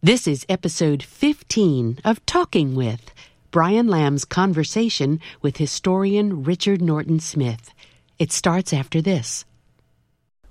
This 0.00 0.28
is 0.28 0.46
episode 0.48 1.02
15 1.02 1.98
of 2.04 2.24
Talking 2.24 2.76
With 2.76 3.12
Brian 3.50 3.88
Lamb's 3.88 4.24
conversation 4.24 5.18
with 5.42 5.56
historian 5.56 6.44
Richard 6.44 6.80
Norton 6.80 7.18
Smith. 7.18 7.74
It 8.16 8.30
starts 8.30 8.72
after 8.72 9.02
this. 9.02 9.44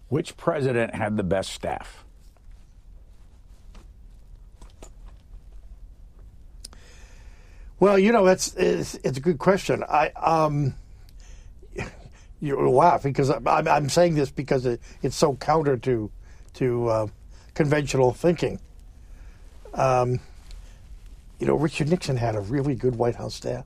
Which 0.10 0.36
president 0.36 0.96
had 0.96 1.15
the 1.15 1.23
best 1.23 1.54
staff? 1.54 2.04
Well, 7.79 7.98
you 7.98 8.11
know, 8.11 8.25
that's 8.25 8.54
it's, 8.55 8.95
it's 8.95 9.18
a 9.18 9.21
good 9.21 9.38
question. 9.38 9.82
I 9.88 10.09
um, 10.09 10.75
you 12.41 12.70
laugh 12.70 13.04
because 13.04 13.29
I'm, 13.29 13.48
I'm 13.48 13.88
saying 13.88 14.16
this 14.16 14.29
because 14.29 14.66
it, 14.66 14.82
it's 15.02 15.16
so 15.16 15.36
counter 15.36 15.77
to 15.77 16.11
to 16.55 16.88
uh, 16.89 17.07
conventional 17.54 18.11
thinking. 18.11 18.59
Um, 19.73 20.20
you 21.39 21.45
know, 21.45 21.55
Richard 21.55 21.89
Nixon 21.89 22.17
had 22.17 22.35
a 22.35 22.39
really 22.39 22.75
good 22.75 22.95
White 22.95 23.16
House 23.16 23.35
staff. 23.35 23.66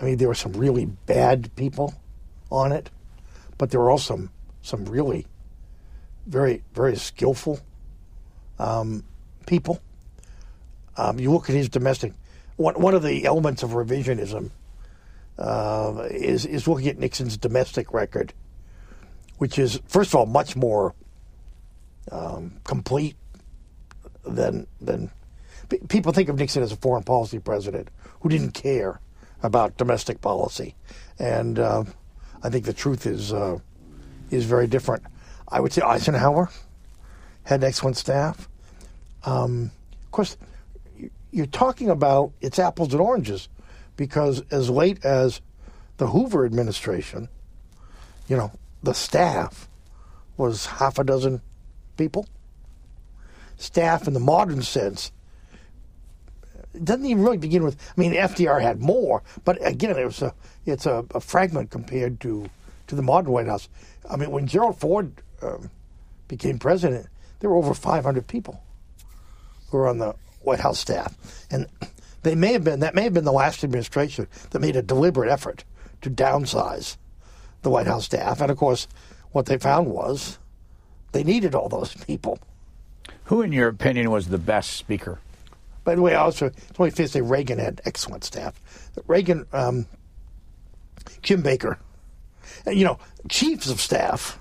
I 0.00 0.04
mean, 0.04 0.16
there 0.18 0.28
were 0.28 0.34
some 0.34 0.52
really 0.52 0.86
bad 0.86 1.54
people 1.56 1.94
on 2.50 2.72
it, 2.72 2.90
but 3.56 3.70
there 3.70 3.80
were 3.80 3.90
also 3.90 4.14
some 4.14 4.30
some 4.64 4.84
really 4.84 5.26
very 6.26 6.62
very 6.74 6.96
skillful 6.96 7.60
um, 8.58 9.04
people. 9.46 9.80
Um, 10.96 11.18
you 11.18 11.32
look 11.32 11.48
at 11.48 11.56
his 11.56 11.68
domestic. 11.68 12.12
One 12.56 12.74
one 12.80 12.94
of 12.94 13.02
the 13.02 13.24
elements 13.24 13.62
of 13.62 13.70
revisionism 13.70 14.50
uh, 15.38 16.08
is 16.10 16.44
is 16.44 16.68
looking 16.68 16.88
at 16.88 16.98
Nixon's 16.98 17.36
domestic 17.36 17.92
record, 17.92 18.34
which 19.38 19.58
is 19.58 19.80
first 19.86 20.10
of 20.10 20.16
all 20.16 20.26
much 20.26 20.56
more 20.56 20.94
um, 22.10 22.54
complete 22.64 23.16
than 24.24 24.66
than 24.80 25.10
people 25.88 26.12
think 26.12 26.28
of 26.28 26.38
Nixon 26.38 26.62
as 26.62 26.72
a 26.72 26.76
foreign 26.76 27.02
policy 27.02 27.38
president 27.38 27.88
who 28.20 28.28
didn't 28.28 28.52
care 28.52 29.00
about 29.42 29.76
domestic 29.76 30.20
policy, 30.20 30.74
and 31.18 31.58
uh, 31.58 31.84
I 32.42 32.50
think 32.50 32.64
the 32.64 32.72
truth 32.72 33.06
is 33.06 33.32
uh, 33.32 33.58
is 34.30 34.44
very 34.44 34.66
different. 34.66 35.04
I 35.48 35.60
would 35.60 35.72
say 35.72 35.82
Eisenhower 35.82 36.50
had 37.44 37.64
excellent 37.64 37.96
staff. 37.96 38.48
Um, 39.24 39.70
of 40.04 40.10
course, 40.10 40.36
you're 41.30 41.46
talking 41.46 41.90
about 41.90 42.32
it's 42.40 42.58
apples 42.58 42.92
and 42.92 43.00
oranges 43.00 43.48
because 43.96 44.42
as 44.50 44.70
late 44.70 45.04
as 45.04 45.40
the 45.96 46.08
Hoover 46.08 46.44
administration, 46.44 47.28
you 48.28 48.36
know, 48.36 48.52
the 48.82 48.94
staff 48.94 49.68
was 50.36 50.66
half 50.66 50.98
a 50.98 51.04
dozen 51.04 51.40
people. 51.96 52.26
Staff 53.56 54.06
in 54.06 54.14
the 54.14 54.20
modern 54.20 54.62
sense 54.62 55.12
it 56.74 56.84
doesn't 56.84 57.04
even 57.04 57.22
really 57.22 57.38
begin 57.38 57.62
with. 57.62 57.76
I 57.96 58.00
mean, 58.00 58.14
FDR 58.14 58.60
had 58.60 58.80
more, 58.80 59.22
but 59.44 59.58
again, 59.66 59.96
it 59.96 60.04
was 60.04 60.22
a 60.22 60.34
it's 60.64 60.86
a, 60.86 61.04
a 61.14 61.20
fragment 61.20 61.70
compared 61.70 62.20
to 62.20 62.48
to 62.86 62.94
the 62.94 63.02
modern 63.02 63.32
White 63.32 63.46
House. 63.46 63.68
I 64.08 64.16
mean, 64.16 64.30
when 64.30 64.46
Gerald 64.46 64.78
Ford 64.78 65.12
um, 65.42 65.70
became 66.28 66.58
president, 66.58 67.06
there 67.40 67.50
were 67.50 67.56
over 67.56 67.74
500 67.74 68.26
people 68.26 68.62
who 69.70 69.78
were 69.78 69.88
on 69.88 69.98
the 69.98 70.14
White 70.42 70.60
House 70.60 70.78
staff, 70.78 71.16
and 71.50 71.66
they 72.22 72.34
may 72.34 72.52
have 72.52 72.64
been 72.64 72.80
that 72.80 72.94
may 72.94 73.02
have 73.02 73.14
been 73.14 73.24
the 73.24 73.32
last 73.32 73.64
administration 73.64 74.26
that 74.50 74.60
made 74.60 74.76
a 74.76 74.82
deliberate 74.82 75.30
effort 75.30 75.64
to 76.00 76.10
downsize 76.10 76.96
the 77.62 77.70
White 77.70 77.86
House 77.86 78.06
staff, 78.06 78.40
and 78.40 78.50
of 78.50 78.56
course, 78.56 78.88
what 79.32 79.46
they 79.46 79.58
found 79.58 79.88
was 79.88 80.38
they 81.12 81.22
needed 81.22 81.54
all 81.54 81.68
those 81.68 81.94
people. 81.94 82.38
Who, 83.24 83.42
in 83.42 83.52
your 83.52 83.68
opinion, 83.68 84.10
was 84.10 84.28
the 84.28 84.38
best 84.38 84.72
speaker? 84.72 85.18
By 85.84 85.94
the 85.94 86.02
way, 86.02 86.14
also 86.14 86.46
it's 86.46 86.78
only 86.78 86.90
fair 86.90 87.06
to 87.06 87.12
say 87.12 87.20
Reagan 87.20 87.58
had 87.58 87.80
excellent 87.84 88.24
staff. 88.24 88.60
Reagan, 89.06 89.46
um, 89.52 89.86
Jim 91.22 91.42
Baker, 91.42 91.78
you 92.66 92.84
know, 92.84 92.98
chiefs 93.28 93.68
of 93.68 93.80
staff. 93.80 94.38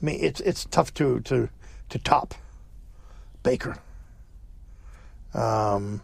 I 0.00 0.04
mean, 0.04 0.18
it's 0.20 0.40
it's 0.40 0.64
tough 0.66 0.92
to 0.94 1.20
to 1.20 1.48
to 1.90 1.98
top 1.98 2.34
Baker. 3.42 3.76
Um, 5.34 6.00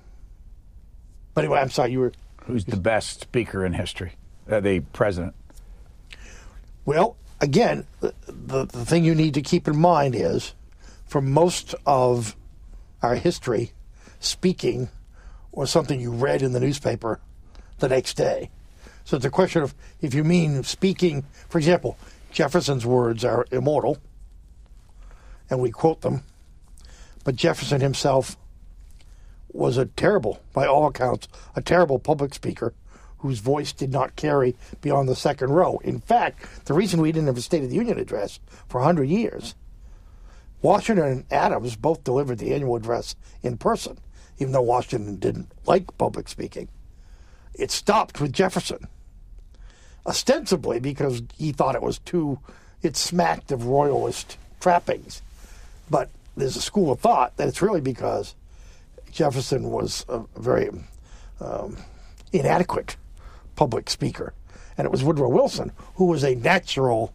but 1.35 1.45
anyway, 1.45 1.61
I'm 1.61 1.71
sorry, 1.71 1.93
you 1.93 2.01
were. 2.01 2.13
Who's 2.45 2.65
the 2.65 2.77
best 2.77 3.21
speaker 3.23 3.65
in 3.65 3.73
history? 3.73 4.13
Uh, 4.51 4.61
the 4.61 4.81
president. 4.81 5.35
Well, 6.85 7.17
again, 7.41 7.87
the, 8.01 8.13
the, 8.27 8.67
the 8.67 8.85
thing 8.85 9.05
you 9.05 9.15
need 9.15 9.35
to 9.35 9.43
keep 9.43 9.69
in 9.69 9.77
mind 9.77 10.17
is, 10.17 10.55
for 11.13 11.21
most 11.21 11.75
of 11.85 12.35
our 13.03 13.17
history, 13.17 13.73
speaking 14.19 14.89
was 15.51 15.71
something 15.71 16.01
you 16.01 16.11
read 16.11 16.41
in 16.41 16.55
the 16.55 16.61
newspaper 16.61 17.21
the 17.81 17.89
next 17.91 18.15
day. 18.15 18.49
So 19.05 19.19
it's 19.19 19.27
a 19.27 19.31
question 19.31 19.61
of 19.61 19.75
if 20.01 20.15
you 20.15 20.25
mean 20.25 20.63
speaking, 20.63 21.27
for 21.51 21.59
example, 21.59 21.99
Jefferson's 22.31 22.87
words 22.87 23.27
are 23.27 23.45
immortal, 23.51 23.99
and 25.51 25.61
we 25.61 25.71
quote 25.71 26.01
them, 26.01 26.23
but 27.25 27.37
Jefferson 27.37 27.83
himself 27.83 28.39
was 29.53 29.77
a 29.77 29.85
terrible, 29.85 30.41
by 30.55 30.67
all 30.67 30.87
accounts, 30.87 31.29
a 31.55 31.61
terrible 31.61 31.99
public 31.99 32.33
speaker 32.33 32.73
whose 33.19 33.41
voice 33.41 33.75
did 33.75 33.93
not 33.93 34.17
carry 34.17 34.57
beyond 34.81 35.11
the 35.11 35.15
second 35.15 35.51
row. 35.51 35.79
In 35.85 36.01
fact, 36.01 36.65
the 36.65 36.73
reason 36.73 37.03
we 37.03 37.13
didn't 37.13 37.27
have 37.27 37.37
a 37.37 37.43
State 37.43 37.65
of 37.65 37.69
the 37.69 37.77
Union 37.77 37.99
address 37.99 38.41
for 38.67 38.79
100 38.79 39.05
years, 39.05 39.55
Washington 40.63 41.05
and 41.05 41.25
Adams 41.33 41.77
both 41.77 42.05
delivered 42.05 42.39
the 42.39 42.55
annual 42.55 42.77
address 42.77 43.17
in 43.43 43.59
person, 43.59 43.99
even 44.39 44.53
though 44.53 44.63
Washington 44.63 45.17
didn't 45.17 45.51
like 45.67 45.99
public 45.99 46.29
speaking. 46.29 46.69
It 47.55 47.71
stopped 47.71 48.21
with 48.21 48.33
Jefferson, 48.33 48.87
ostensibly 50.07 50.81
because 50.81 51.23
he 51.37 51.53
thought 51.53 51.75
it 51.75 51.83
was 51.83 51.99
too, 51.99 52.39
it 52.81 52.97
smacked 52.97 53.51
of 53.51 53.67
royalist 53.67 54.39
trappings. 54.61 55.21
But 55.91 56.09
there's 56.37 56.57
a 56.57 56.63
school 56.63 56.93
of 56.93 57.01
thought 57.01 57.37
that 57.37 57.49
it's 57.49 57.61
really 57.61 57.81
because 57.81 58.35
Jefferson 59.11 59.71
was 59.71 60.07
a 60.09 60.23
very 60.39 60.71
um, 61.41 61.77
inadequate 62.33 62.97
public 63.57 63.91
speaker. 63.91 64.33
And 64.79 64.87
it 64.87 64.91
was 64.91 65.05
Woodrow 65.05 65.29
Wilson 65.29 65.73
who 65.97 66.07
was 66.07 66.25
a 66.25 66.35
natural 66.37 67.13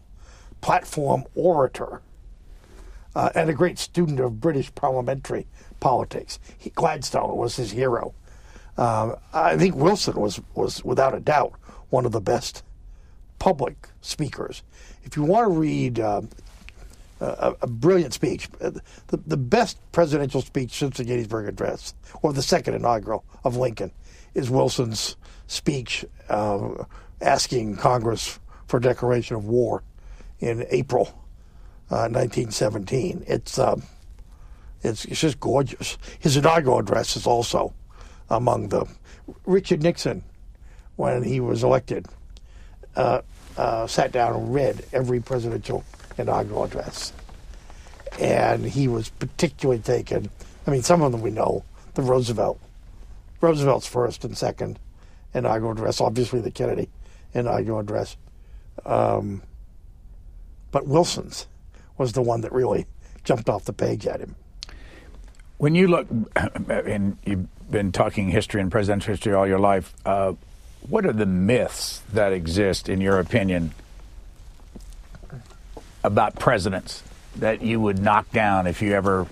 platform 0.60 1.24
orator 1.34 2.02
uh, 3.14 3.30
and 3.34 3.50
a 3.50 3.54
great 3.54 3.78
student 3.78 4.20
of 4.20 4.40
British 4.40 4.74
parliamentary 4.74 5.46
politics. 5.80 6.38
He, 6.56 6.70
Gladstone 6.70 7.36
was 7.36 7.56
his 7.56 7.70
hero. 7.70 8.14
Uh, 8.76 9.16
I 9.32 9.56
think 9.56 9.74
Wilson 9.74 10.14
was, 10.14 10.40
was, 10.54 10.84
without 10.84 11.14
a 11.14 11.20
doubt, 11.20 11.52
one 11.90 12.06
of 12.06 12.12
the 12.12 12.20
best 12.20 12.62
public 13.38 13.88
speakers. 14.00 14.62
If 15.04 15.16
you 15.16 15.24
want 15.24 15.46
to 15.46 15.58
read 15.58 16.00
uh, 16.00 16.22
a, 17.20 17.54
a, 17.62 17.66
brilliant 17.66 18.14
speech, 18.14 18.48
uh, 18.60 18.70
the, 19.08 19.16
the 19.26 19.36
best 19.36 19.78
presidential 19.92 20.42
speech 20.42 20.72
since 20.78 20.98
the 20.98 21.04
Gettysburg 21.04 21.48
Address, 21.48 21.94
or 22.22 22.32
the 22.32 22.42
second 22.42 22.74
inaugural 22.74 23.24
of 23.44 23.56
Lincoln, 23.56 23.90
is 24.34 24.50
Wilson's 24.50 25.16
speech 25.46 26.04
uh, 26.28 26.84
asking 27.20 27.76
Congress 27.76 28.38
for 28.66 28.78
declaration 28.78 29.34
of 29.34 29.46
war 29.46 29.82
in 30.40 30.66
April 30.70 31.27
1917. 31.88 33.18
Uh, 33.18 33.24
it's, 33.26 33.58
um, 33.58 33.82
it's 34.82 35.04
it's 35.06 35.20
just 35.20 35.40
gorgeous. 35.40 35.98
His 36.18 36.36
inaugural 36.36 36.78
address 36.78 37.16
is 37.16 37.26
also 37.26 37.74
among 38.30 38.68
the 38.68 38.86
Richard 39.46 39.82
Nixon, 39.82 40.22
when 40.96 41.22
he 41.22 41.40
was 41.40 41.62
elected, 41.62 42.06
uh, 42.96 43.20
uh, 43.56 43.86
sat 43.86 44.12
down 44.12 44.34
and 44.34 44.54
read 44.54 44.84
every 44.92 45.20
presidential 45.20 45.84
inaugural 46.16 46.64
address, 46.64 47.12
and 48.18 48.64
he 48.64 48.88
was 48.88 49.08
particularly 49.08 49.80
taken. 49.80 50.30
I 50.66 50.70
mean, 50.70 50.82
some 50.82 51.02
of 51.02 51.12
them 51.12 51.20
we 51.20 51.30
know. 51.30 51.64
The 51.94 52.02
Roosevelt, 52.02 52.60
Roosevelt's 53.40 53.86
first 53.86 54.24
and 54.24 54.36
second 54.36 54.78
inaugural 55.34 55.72
address, 55.72 56.00
obviously 56.00 56.40
the 56.40 56.50
Kennedy 56.50 56.88
inaugural 57.34 57.80
address, 57.80 58.16
um, 58.86 59.42
but 60.70 60.86
Wilson's 60.86 61.46
was 61.98 62.12
the 62.12 62.22
one 62.22 62.40
that 62.42 62.52
really 62.52 62.86
jumped 63.24 63.48
off 63.48 63.64
the 63.64 63.72
page 63.72 64.06
at 64.06 64.20
him. 64.20 64.34
When 65.58 65.74
you 65.74 65.88
look, 65.88 66.06
and 66.68 67.18
you've 67.24 67.70
been 67.70 67.92
talking 67.92 68.30
history 68.30 68.60
and 68.60 68.70
presidential 68.70 69.12
history 69.12 69.34
all 69.34 69.46
your 69.46 69.58
life, 69.58 69.92
uh, 70.06 70.34
what 70.88 71.04
are 71.04 71.12
the 71.12 71.26
myths 71.26 72.02
that 72.12 72.32
exist, 72.32 72.88
in 72.88 73.00
your 73.00 73.18
opinion, 73.18 73.72
about 76.04 76.38
presidents 76.38 77.02
that 77.36 77.62
you 77.62 77.80
would 77.80 77.98
knock 77.98 78.30
down 78.30 78.66
if 78.66 78.80
you 78.80 78.92
ever 78.92 79.26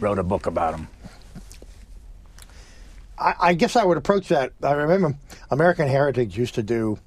wrote 0.00 0.18
a 0.18 0.22
book 0.22 0.46
about 0.46 0.72
them? 0.72 0.88
I, 3.18 3.34
I 3.40 3.54
guess 3.54 3.76
I 3.76 3.84
would 3.84 3.98
approach 3.98 4.28
that. 4.28 4.52
I 4.62 4.72
remember 4.72 5.16
American 5.50 5.88
Heritage 5.88 6.36
used 6.36 6.56
to 6.56 6.62
do 6.62 6.98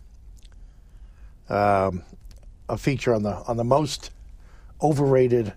um, 1.50 2.04
a 2.70 2.78
feature 2.78 3.14
on 3.14 3.24
the 3.24 3.34
on 3.34 3.58
the 3.58 3.64
most 3.64 4.12
overrated 4.84 5.54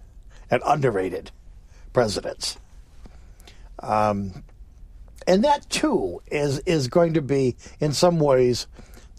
and 0.50 0.62
underrated 0.64 1.30
presidents. 1.92 2.56
Um, 3.80 4.44
and 5.26 5.44
that 5.44 5.68
too 5.68 6.22
is 6.28 6.60
is 6.60 6.88
going 6.88 7.14
to 7.14 7.22
be 7.22 7.56
in 7.80 7.92
some 7.92 8.18
ways 8.18 8.66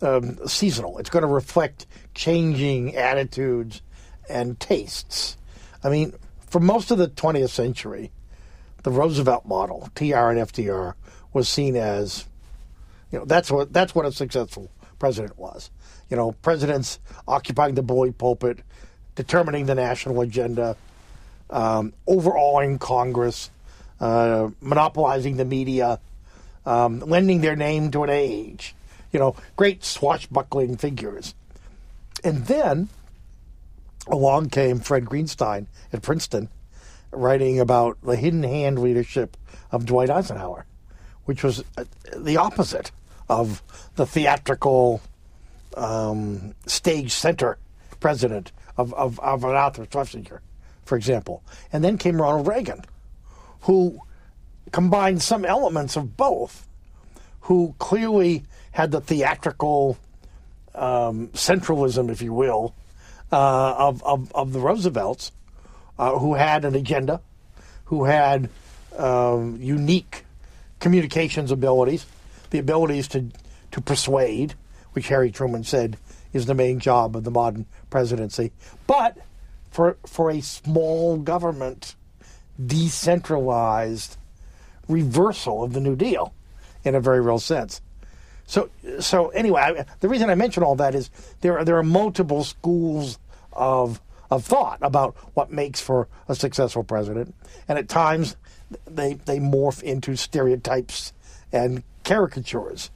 um, 0.02 0.38
seasonal. 0.48 0.98
It's 0.98 1.10
going 1.10 1.24
to 1.24 1.28
reflect 1.28 1.86
changing 2.14 2.96
attitudes 2.96 3.82
and 4.30 4.60
tastes. 4.60 5.38
I 5.84 5.90
mean, 5.90 6.14
for 6.48 6.60
most 6.60 6.92
of 6.92 6.98
the 6.98 7.08
20th 7.08 7.50
century, 7.50 8.12
the 8.84 8.92
Roosevelt 8.92 9.46
model, 9.46 9.90
TR 9.96 10.30
and 10.30 10.40
FDR, 10.40 10.94
was 11.34 11.50
seen 11.50 11.76
as, 11.76 12.26
you 13.12 13.20
know, 13.20 13.26
that's 13.26 13.52
what 13.52 13.74
that's 13.74 13.94
what 13.94 14.06
a 14.06 14.12
successful 14.12 14.72
president 15.00 15.38
was. 15.38 15.70
You 16.10 16.18
know, 16.18 16.32
presidents 16.32 17.00
occupying 17.28 17.76
the 17.76 17.84
bully 17.84 18.12
pulpit, 18.12 18.60
determining 19.18 19.66
the 19.66 19.76
national 19.76 20.22
agenda, 20.22 20.78
um, 21.50 21.92
overawing 22.06 22.78
Congress, 22.78 23.50
uh, 24.00 24.50
monopolizing 24.62 25.38
the 25.38 25.44
media, 25.44 26.00
um, 26.66 27.00
lending 27.00 27.42
their 27.42 27.56
name 27.56 27.90
to 27.92 28.04
an 28.04 28.12
age. 28.12 28.76
You 29.12 29.20
know, 29.20 29.36
great 29.56 29.84
swashbuckling 29.84 30.78
figures. 30.78 31.34
And 32.24 32.46
then 32.46 32.90
along 34.08 34.50
came 34.50 34.80
Fred 34.80 35.06
Greenstein 35.06 35.66
at 35.92 36.04
Princeton, 36.04 36.50
writing 37.12 37.60
about 37.60 37.98
the 38.04 38.16
hidden 38.16 38.44
hand 38.44 38.78
leadership 38.78 39.36
of 39.72 39.86
Dwight 39.86 40.12
Eisenhower, 40.12 40.66
which 41.26 41.44
was 41.44 41.64
uh, 41.76 41.86
the 42.16 42.38
opposite 42.38 42.92
of 43.30 43.64
the 43.96 44.06
theatrical 44.06 45.02
um, 45.76 46.54
stage 46.68 47.12
center 47.12 47.58
president 48.00 48.52
of, 48.78 48.94
of, 48.94 49.20
of 49.20 49.44
an 49.44 49.56
Arthur 49.56 49.88
Schlesinger, 49.90 50.42
for 50.86 50.96
example. 50.96 51.44
And 51.74 51.84
then 51.84 51.98
came 51.98 52.22
Ronald 52.22 52.48
Reagan, 52.48 52.84
who 53.62 54.00
combined 54.72 55.22
some 55.22 55.46
elements 55.46 55.96
of 55.96 56.16
both, 56.18 56.68
who 57.42 57.76
clearly 57.80 58.44
had 58.72 58.92
the 58.92 59.02
theatrical 59.02 59.98
um, 60.76 61.30
centralism, 61.30 62.12
if 62.12 62.22
you 62.22 62.34
will, 62.34 62.76
uh, 63.32 63.76
of, 63.78 64.04
of, 64.04 64.32
of 64.34 64.54
the 64.54 64.60
Roosevelts, 64.60 65.32
uh, 65.98 66.18
who 66.20 66.36
had 66.36 66.66
an 66.66 66.76
agenda, 66.76 67.22
who 67.86 68.06
had 68.06 68.50
um, 68.98 69.58
unique 69.62 70.26
communications 70.80 71.52
abilities, 71.52 72.06
the 72.52 72.60
abilities 72.60 73.08
to, 73.10 73.32
to 73.72 73.82
persuade, 73.82 74.54
which 74.94 75.08
Harry 75.08 75.32
Truman 75.32 75.64
said 75.64 75.98
is 76.38 76.46
the 76.46 76.56
main 76.56 76.80
job 76.80 77.16
of 77.16 77.26
the 77.26 77.32
modern 77.32 77.66
presidency. 77.90 78.52
But 78.86 79.18
for, 79.72 79.98
for 80.06 80.32
a 80.32 80.40
small 80.42 81.18
government, 81.18 81.96
decentralized 82.64 84.18
reversal 84.88 85.64
of 85.64 85.74
the 85.74 85.82
New 85.82 85.96
Deal 85.96 86.34
in 86.86 86.96
a 86.96 87.02
very 87.02 87.20
real 87.20 87.40
sense. 87.40 87.82
So, 88.46 88.70
so 89.02 89.28
anyway, 89.30 89.62
I, 89.62 89.86
the 90.00 90.08
reason 90.08 90.30
I 90.30 90.36
mention 90.36 90.64
all 90.64 90.76
that 90.78 90.96
is 90.96 91.10
there 91.42 91.60
are, 91.60 91.66
there 91.66 91.78
are 91.78 91.84
multiple 91.84 92.44
schools 92.44 93.20
of 93.52 94.00
of 94.30 94.44
thought 94.44 94.78
about 94.82 95.16
what 95.36 95.52
makes 95.52 95.80
for 95.80 96.08
a 96.28 96.36
successful 96.36 96.84
president, 96.84 97.34
and 97.68 97.78
at 97.78 97.88
times 97.88 98.36
they 98.86 99.14
they 99.14 99.40
morph 99.40 99.82
into 99.84 100.16
stereotypes 100.16 101.14
and 101.52 101.84
caricatures. 102.04 102.92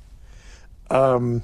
Um, 0.90 1.44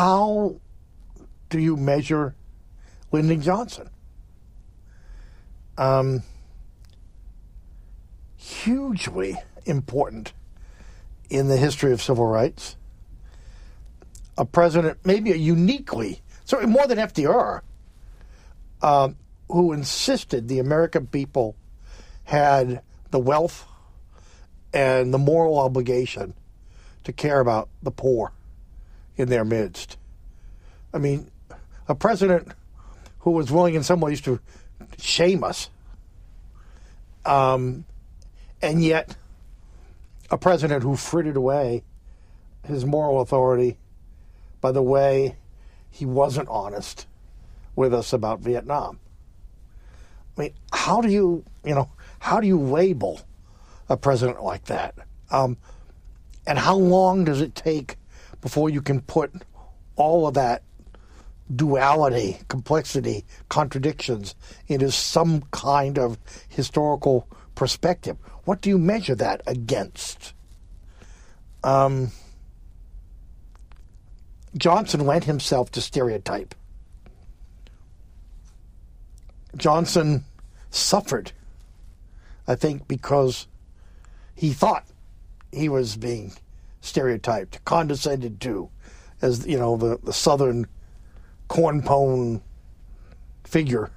how 0.00 0.56
do 1.50 1.58
you 1.58 1.76
measure 1.76 2.34
Lyndon 3.12 3.42
Johnson? 3.42 3.90
Um, 5.76 6.22
hugely 8.34 9.36
important 9.66 10.32
in 11.28 11.48
the 11.48 11.58
history 11.58 11.92
of 11.92 12.00
civil 12.00 12.26
rights. 12.26 12.76
A 14.38 14.46
president, 14.46 15.00
maybe 15.04 15.32
a 15.32 15.36
uniquely, 15.36 16.22
certainly 16.46 16.72
more 16.72 16.86
than 16.86 16.96
FDR, 16.96 17.60
um, 18.80 19.16
who 19.48 19.74
insisted 19.74 20.48
the 20.48 20.60
American 20.60 21.08
people 21.08 21.56
had 22.24 22.80
the 23.10 23.18
wealth 23.18 23.66
and 24.72 25.12
the 25.12 25.18
moral 25.18 25.58
obligation 25.58 26.32
to 27.04 27.12
care 27.12 27.40
about 27.40 27.68
the 27.82 27.90
poor 27.90 28.32
in 29.20 29.28
their 29.28 29.44
midst. 29.44 29.96
I 30.92 30.98
mean, 30.98 31.30
a 31.88 31.94
president 31.94 32.48
who 33.20 33.32
was 33.32 33.50
willing 33.50 33.74
in 33.74 33.82
some 33.82 34.00
ways 34.00 34.20
to 34.22 34.40
shame 34.98 35.44
us, 35.44 35.70
um, 37.24 37.84
and 38.62 38.82
yet 38.82 39.16
a 40.30 40.38
president 40.38 40.82
who 40.82 40.96
frittered 40.96 41.36
away 41.36 41.82
his 42.66 42.84
moral 42.84 43.20
authority 43.20 43.76
by 44.60 44.72
the 44.72 44.82
way 44.82 45.36
he 45.90 46.04
wasn't 46.04 46.48
honest 46.48 47.06
with 47.74 47.92
us 47.92 48.12
about 48.12 48.40
Vietnam. 48.40 48.98
I 50.36 50.42
mean, 50.42 50.54
how 50.72 51.00
do 51.00 51.08
you, 51.08 51.44
you 51.64 51.74
know, 51.74 51.90
how 52.20 52.40
do 52.40 52.46
you 52.46 52.60
label 52.60 53.20
a 53.88 53.96
president 53.96 54.42
like 54.42 54.64
that? 54.66 54.94
Um, 55.30 55.56
and 56.46 56.58
how 56.58 56.76
long 56.76 57.24
does 57.24 57.40
it 57.40 57.54
take 57.54 57.96
before 58.40 58.70
you 58.70 58.80
can 58.82 59.00
put 59.00 59.32
all 59.96 60.26
of 60.26 60.34
that 60.34 60.62
duality, 61.54 62.38
complexity, 62.48 63.24
contradictions 63.48 64.34
into 64.68 64.90
some 64.90 65.42
kind 65.50 65.98
of 65.98 66.18
historical 66.48 67.28
perspective? 67.54 68.16
What 68.44 68.60
do 68.60 68.70
you 68.70 68.78
measure 68.78 69.14
that 69.16 69.42
against? 69.46 70.32
Um, 71.62 72.12
Johnson 74.56 75.06
lent 75.06 75.24
himself 75.24 75.70
to 75.72 75.80
stereotype. 75.80 76.54
Johnson 79.56 80.24
suffered, 80.70 81.32
I 82.46 82.54
think, 82.54 82.88
because 82.88 83.46
he 84.34 84.52
thought 84.52 84.84
he 85.52 85.68
was 85.68 85.96
being 85.96 86.32
stereotyped, 86.80 87.64
condescended 87.64 88.40
to, 88.40 88.70
as 89.22 89.46
you 89.46 89.58
know, 89.58 89.76
the, 89.76 89.98
the 90.02 90.12
southern 90.12 90.66
cornpone 91.48 92.40
figure. 93.44 93.90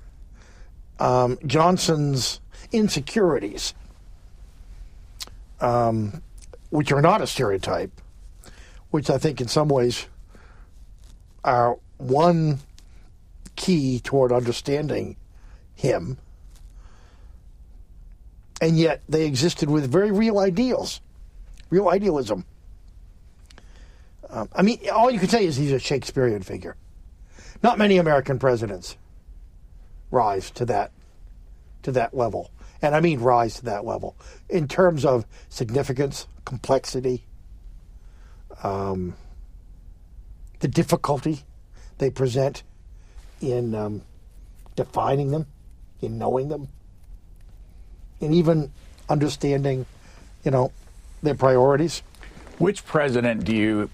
Um, 0.99 1.37
Johnson's 1.45 2.39
insecurities, 2.71 3.73
um, 5.61 6.21
which 6.69 6.91
are 6.91 7.01
not 7.01 7.21
a 7.21 7.27
stereotype, 7.27 7.91
which 8.91 9.09
I 9.09 9.17
think 9.17 9.41
in 9.41 9.47
some 9.47 9.67
ways 9.67 10.07
are 11.43 11.77
one 11.97 12.59
key 13.55 13.99
toward 13.99 14.31
understanding 14.31 15.15
him, 15.75 16.17
and 18.61 18.77
yet 18.77 19.01
they 19.09 19.25
existed 19.25 19.69
with 19.69 19.91
very 19.91 20.11
real 20.11 20.39
ideals, 20.39 21.01
real 21.69 21.89
idealism. 21.89 22.45
Um, 24.33 24.49
I 24.55 24.63
mean, 24.63 24.79
all 24.91 25.11
you 25.11 25.19
can 25.19 25.29
say 25.29 25.45
is 25.45 25.55
he's 25.55 25.71
a 25.71 25.79
Shakespearean 25.79 26.41
figure. 26.41 26.75
Not 27.61 27.77
many 27.77 27.97
American 27.97 28.39
presidents 28.39 28.97
rise 30.09 30.49
to 30.51 30.65
that 30.65 30.91
to 31.83 31.91
that 31.91 32.15
level, 32.15 32.49
and 32.81 32.95
I 32.95 32.99
mean 32.99 33.19
rise 33.19 33.55
to 33.55 33.65
that 33.65 33.85
level 33.85 34.15
in 34.49 34.67
terms 34.67 35.05
of 35.05 35.25
significance, 35.49 36.27
complexity, 36.45 37.25
um, 38.63 39.15
the 40.61 40.67
difficulty 40.67 41.41
they 41.99 42.09
present 42.09 42.63
in 43.39 43.75
um, 43.75 44.01
defining 44.75 45.29
them, 45.29 45.45
in 46.01 46.17
knowing 46.17 46.47
them, 46.47 46.69
and 48.19 48.33
even 48.33 48.71
understanding, 49.09 49.85
you 50.43 50.51
know, 50.51 50.71
their 51.21 51.35
priorities. 51.35 52.01
Which 52.57 52.85
president 52.85 53.43
do 53.43 53.55
you 53.55 53.89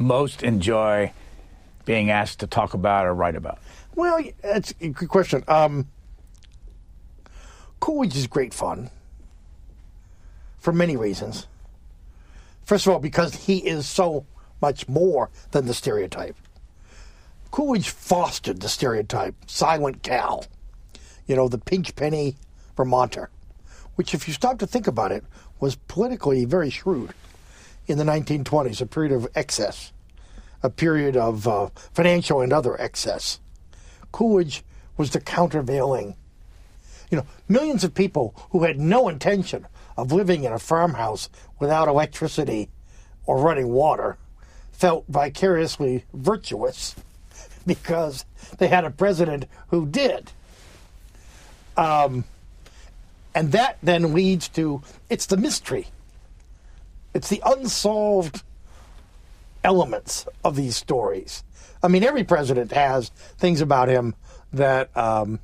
most 0.00 0.42
enjoy 0.42 1.12
being 1.84 2.10
asked 2.10 2.40
to 2.40 2.46
talk 2.46 2.74
about 2.74 3.06
or 3.06 3.14
write 3.14 3.36
about? 3.36 3.58
Well, 3.94 4.22
that's 4.42 4.74
a 4.80 4.88
good 4.88 5.08
question. 5.08 5.44
Um, 5.46 5.88
Coolidge 7.80 8.16
is 8.16 8.26
great 8.26 8.54
fun 8.54 8.90
for 10.58 10.72
many 10.72 10.96
reasons. 10.96 11.46
First 12.64 12.86
of 12.86 12.92
all, 12.92 12.98
because 12.98 13.34
he 13.34 13.58
is 13.58 13.88
so 13.88 14.26
much 14.60 14.88
more 14.88 15.30
than 15.50 15.66
the 15.66 15.74
stereotype. 15.74 16.36
Coolidge 17.50 17.88
fostered 17.88 18.60
the 18.60 18.68
stereotype, 18.68 19.34
Silent 19.46 20.02
Cal, 20.02 20.44
you 21.26 21.34
know, 21.34 21.48
the 21.48 21.58
pinch 21.58 21.96
penny 21.96 22.36
Vermonter, 22.76 23.28
which, 23.96 24.14
if 24.14 24.28
you 24.28 24.34
stop 24.34 24.58
to 24.58 24.66
think 24.66 24.86
about 24.86 25.10
it, 25.10 25.24
was 25.58 25.74
politically 25.88 26.44
very 26.44 26.70
shrewd 26.70 27.12
in 27.86 27.98
the 27.98 28.04
1920s, 28.04 28.80
a 28.80 28.86
period 28.86 29.12
of 29.12 29.28
excess, 29.34 29.92
a 30.62 30.70
period 30.70 31.16
of 31.16 31.46
uh, 31.46 31.68
financial 31.92 32.40
and 32.40 32.52
other 32.52 32.80
excess. 32.80 33.40
Coolidge 34.12 34.62
was 34.96 35.10
the 35.10 35.20
countervailing. 35.20 36.16
You 37.10 37.18
know, 37.18 37.26
millions 37.48 37.84
of 37.84 37.94
people 37.94 38.34
who 38.50 38.64
had 38.64 38.78
no 38.78 39.08
intention 39.08 39.66
of 39.96 40.12
living 40.12 40.44
in 40.44 40.52
a 40.52 40.58
farmhouse 40.58 41.28
without 41.58 41.88
electricity 41.88 42.68
or 43.26 43.38
running 43.38 43.68
water 43.68 44.16
felt 44.72 45.04
vicariously 45.08 46.04
virtuous 46.14 46.94
because 47.66 48.24
they 48.58 48.68
had 48.68 48.84
a 48.84 48.90
president 48.90 49.46
who 49.68 49.86
did. 49.86 50.32
Um, 51.76 52.24
and 53.34 53.52
that 53.52 53.78
then 53.82 54.12
leads 54.12 54.48
to 54.50 54.82
it's 55.08 55.26
the 55.26 55.36
mystery. 55.36 55.88
It's 57.14 57.28
the 57.28 57.42
unsolved 57.44 58.42
elements 59.64 60.26
of 60.44 60.56
these 60.56 60.76
stories. 60.76 61.44
I 61.82 61.88
mean, 61.88 62.04
every 62.04 62.24
president 62.24 62.72
has 62.72 63.08
things 63.38 63.60
about 63.60 63.88
him 63.88 64.14
that 64.52 64.94
um, 64.96 65.40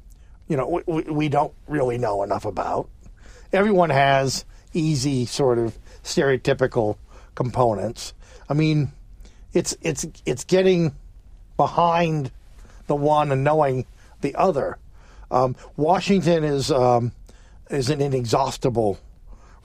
you 0.49 0.56
know 0.56 0.82
we, 0.87 1.02
we 1.02 1.28
don't 1.28 1.52
really 1.66 1.99
know 1.99 2.23
enough 2.23 2.44
about. 2.44 2.88
Everyone 3.52 3.90
has 3.90 4.44
easy 4.75 5.26
sort 5.26 5.58
of 5.58 5.78
stereotypical 6.02 6.96
components. 7.35 8.14
I 8.49 8.54
mean, 8.54 8.92
it's 9.52 9.76
it's 9.80 10.06
it's 10.25 10.44
getting 10.44 10.94
behind 11.56 12.30
the 12.87 12.94
one 12.96 13.32
and 13.32 13.42
knowing 13.42 13.87
the 14.20 14.35
other. 14.35 14.78
Um, 15.30 15.56
Washington 15.76 16.44
is 16.44 16.70
um, 16.70 17.12
is 17.70 17.90
an 17.90 18.00
inexhaustible 18.00 18.99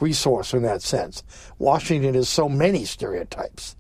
resource 0.02 0.54
in 0.54 0.64
that 0.64 0.82
sense. 0.82 1.24
Washington 1.60 2.16
is 2.16 2.28
so 2.28 2.50
many 2.50 2.86
stereotypes. 2.86 3.76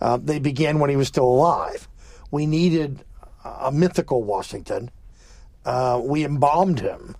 Uh, 0.00 0.16
they 0.16 0.38
began 0.38 0.78
when 0.78 0.90
he 0.90 0.96
was 0.96 1.08
still 1.08 1.28
alive. 1.28 1.88
We 2.30 2.46
needed 2.46 3.04
a 3.44 3.70
mythical 3.70 4.22
Washington. 4.22 4.90
Uh, 5.64 6.00
we 6.02 6.24
embalmed 6.24 6.80
him 6.80 7.14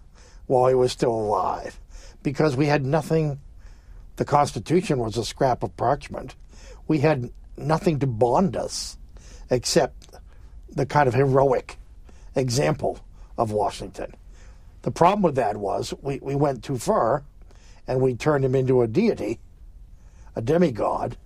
while 0.47 0.69
he 0.69 0.75
was 0.75 0.93
still 0.93 1.13
alive 1.13 1.79
because 2.23 2.57
we 2.57 2.67
had 2.67 2.85
nothing. 2.85 3.41
The 4.17 4.25
Constitution 4.25 4.99
was 4.99 5.17
a 5.17 5.25
scrap 5.25 5.63
of 5.63 5.77
parchment. 5.77 6.35
We 6.89 6.99
had 6.99 7.31
nothing 7.57 7.99
to 8.01 8.07
bond 8.07 8.57
us 8.57 8.99
except 9.51 10.17
the 10.69 10.87
kind 10.87 11.07
of 11.07 11.15
heroic 11.15 11.79
example 12.35 13.01
of 13.39 13.53
Washington. 13.53 14.15
The 14.83 14.91
problem 14.91 15.23
with 15.23 15.37
that 15.37 15.57
was 15.57 15.95
we, 16.03 16.19
we 16.21 16.35
went 16.35 16.65
too 16.65 16.79
far 16.79 17.25
and 17.87 18.01
we 18.01 18.15
turned 18.15 18.45
him 18.45 18.55
into 18.55 18.83
a 18.83 18.87
deity, 18.87 19.39
a 20.37 20.43
demigod, 20.43 21.17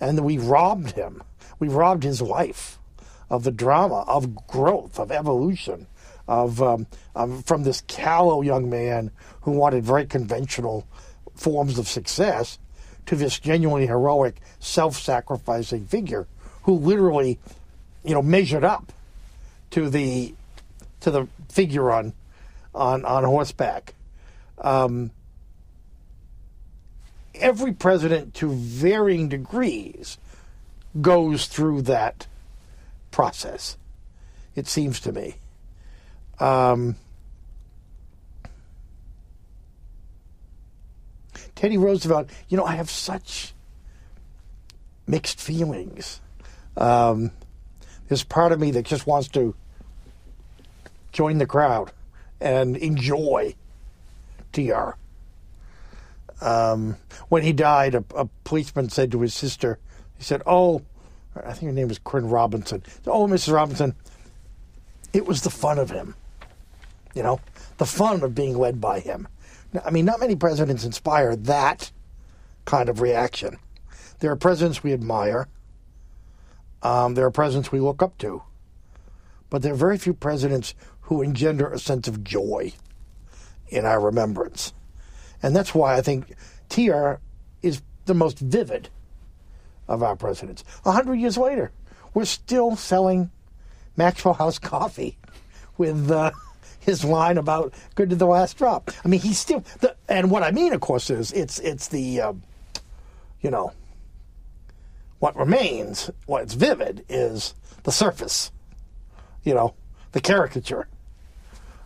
and 0.00 0.24
we 0.24 0.38
robbed 0.38 0.92
him. 0.92 1.22
We 1.58 1.68
robbed 1.68 2.02
his 2.02 2.20
life 2.20 2.78
of 3.30 3.44
the 3.44 3.52
drama, 3.52 4.04
of 4.06 4.46
growth, 4.46 4.98
of 4.98 5.10
evolution, 5.10 5.86
of 6.28 6.60
um, 6.62 6.86
um, 7.14 7.42
from 7.42 7.62
this 7.62 7.82
callow 7.86 8.42
young 8.42 8.68
man 8.68 9.10
who 9.42 9.52
wanted 9.52 9.84
very 9.84 10.06
conventional 10.06 10.86
forms 11.34 11.78
of 11.78 11.88
success 11.88 12.58
to 13.06 13.16
this 13.16 13.38
genuinely 13.38 13.86
heroic, 13.86 14.36
self-sacrificing 14.60 15.86
figure 15.86 16.26
who 16.64 16.74
literally, 16.74 17.38
you 18.04 18.14
know, 18.14 18.22
measured 18.22 18.64
up 18.64 18.92
to 19.70 19.88
the 19.88 20.34
to 21.00 21.10
the 21.10 21.26
figure 21.48 21.90
on 21.90 22.12
on 22.74 23.04
on 23.04 23.24
horseback. 23.24 23.94
Um, 24.58 25.10
every 27.42 27.72
president, 27.72 28.34
to 28.34 28.48
varying 28.50 29.28
degrees, 29.28 30.16
goes 31.00 31.46
through 31.46 31.82
that 31.82 32.26
process. 33.10 33.76
It 34.54 34.66
seems 34.66 35.00
to 35.00 35.12
me. 35.12 35.34
Um, 36.38 36.96
Teddy 41.54 41.76
Roosevelt, 41.78 42.30
you 42.48 42.56
know, 42.56 42.64
I 42.64 42.74
have 42.74 42.90
such 42.90 43.54
mixed 45.06 45.40
feelings. 45.40 46.20
Um, 46.76 47.30
there's 48.08 48.24
part 48.24 48.52
of 48.52 48.60
me 48.60 48.70
that 48.72 48.84
just 48.84 49.06
wants 49.06 49.28
to 49.28 49.54
join 51.12 51.38
the 51.38 51.46
crowd 51.46 51.92
and 52.40 52.76
enjoy 52.76 53.54
TR. 54.52 54.96
Um, 56.42 56.96
when 57.28 57.44
he 57.44 57.52
died, 57.52 57.94
a, 57.94 58.04
a, 58.16 58.26
policeman 58.42 58.88
said 58.88 59.12
to 59.12 59.20
his 59.20 59.32
sister, 59.32 59.78
he 60.18 60.24
said, 60.24 60.42
Oh, 60.44 60.82
I 61.36 61.52
think 61.52 61.70
her 61.70 61.72
name 61.72 61.88
was 61.88 62.00
Corinne 62.00 62.28
Robinson. 62.28 62.82
Oh, 63.06 63.28
Mrs. 63.28 63.52
Robinson, 63.52 63.94
it 65.12 65.24
was 65.24 65.42
the 65.42 65.50
fun 65.50 65.78
of 65.78 65.90
him. 65.90 66.16
You 67.14 67.22
know, 67.22 67.40
the 67.78 67.86
fun 67.86 68.24
of 68.24 68.34
being 68.34 68.58
led 68.58 68.80
by 68.80 68.98
him. 68.98 69.28
I 69.84 69.90
mean, 69.90 70.04
not 70.04 70.18
many 70.18 70.34
presidents 70.34 70.84
inspire 70.84 71.36
that 71.36 71.92
kind 72.64 72.88
of 72.88 73.00
reaction. 73.00 73.58
There 74.18 74.32
are 74.32 74.36
presidents 74.36 74.82
we 74.82 74.92
admire. 74.92 75.48
Um, 76.82 77.14
there 77.14 77.24
are 77.24 77.30
presidents 77.30 77.70
we 77.70 77.80
look 77.80 78.02
up 78.02 78.18
to. 78.18 78.42
But 79.48 79.62
there 79.62 79.72
are 79.72 79.76
very 79.76 79.98
few 79.98 80.12
presidents 80.12 80.74
who 81.02 81.22
engender 81.22 81.70
a 81.70 81.78
sense 81.78 82.08
of 82.08 82.24
joy 82.24 82.72
in 83.68 83.86
our 83.86 84.00
remembrance. 84.00 84.72
And 85.42 85.54
that's 85.54 85.74
why 85.74 85.96
I 85.96 86.02
think 86.02 86.34
TR 86.68 87.14
is 87.62 87.82
the 88.06 88.14
most 88.14 88.38
vivid 88.38 88.88
of 89.88 90.02
our 90.02 90.16
presidents. 90.16 90.64
A 90.84 90.92
hundred 90.92 91.16
years 91.16 91.36
later, 91.36 91.72
we're 92.14 92.24
still 92.24 92.76
selling 92.76 93.30
Maxwell 93.96 94.34
House 94.34 94.58
coffee 94.58 95.18
with 95.76 96.10
uh, 96.10 96.30
his 96.78 97.04
line 97.04 97.38
about 97.38 97.74
"good 97.94 98.10
to 98.10 98.16
the 98.16 98.26
last 98.26 98.56
drop." 98.56 98.90
I 99.04 99.08
mean, 99.08 99.20
he's 99.20 99.38
still. 99.38 99.64
The, 99.80 99.96
and 100.08 100.30
what 100.30 100.42
I 100.42 100.50
mean, 100.50 100.72
of 100.72 100.80
course, 100.80 101.10
is 101.10 101.32
it's 101.32 101.58
it's 101.58 101.88
the, 101.88 102.20
uh, 102.20 102.32
you 103.40 103.50
know, 103.50 103.72
what 105.18 105.36
remains, 105.36 106.10
what's 106.26 106.54
vivid 106.54 107.04
is 107.08 107.54
the 107.82 107.92
surface. 107.92 108.50
You 109.44 109.54
know, 109.54 109.74
the 110.12 110.20
caricature. 110.20 110.86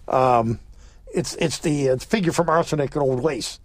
Um, 0.09 0.61
it's 1.15 1.35
it's 1.37 1.59
the 1.59 1.87
it's 1.87 2.05
figure 2.05 2.33
from 2.33 2.49
Arsenic 2.49 2.95
and 2.95 3.03
Old 3.03 3.23
Lace, 3.23 3.61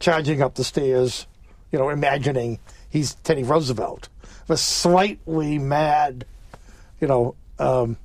charging 0.00 0.42
up 0.42 0.54
the 0.54 0.64
stairs, 0.64 1.26
you 1.72 1.78
know, 1.78 1.88
imagining 1.88 2.58
he's 2.88 3.14
Teddy 3.16 3.42
Roosevelt, 3.42 4.08
a 4.48 4.56
slightly 4.56 5.58
mad, 5.58 6.24
you 7.00 7.08
know. 7.08 7.34
Um, 7.58 7.96